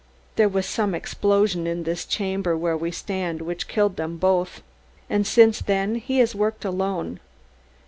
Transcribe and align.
There 0.35 0.49
was 0.49 0.65
some 0.65 0.95
explosion 0.95 1.67
in 1.67 1.83
this 1.83 2.05
chamber 2.07 2.57
where 2.57 2.75
we 2.75 2.89
stand 2.89 3.39
which 3.43 3.67
killed 3.67 3.97
them 3.97 4.17
both, 4.17 4.63
and 5.11 5.27
since 5.27 5.59
then 5.59 5.93
he 5.93 6.17
has 6.17 6.33
worked 6.33 6.65
alone. 6.65 7.19